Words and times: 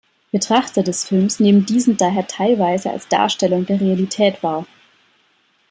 Betrachter 0.31 0.81
des 0.81 1.03
Films 1.05 1.39
nehmen 1.39 1.67
diesen 1.67 1.95
daher 1.95 2.25
teilweise 2.25 2.89
als 2.89 3.07
Darstellung 3.07 3.67
der 3.67 3.79
Realität 3.79 4.41
wahr. 4.41 4.65